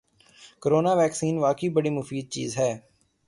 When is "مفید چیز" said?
1.89-2.57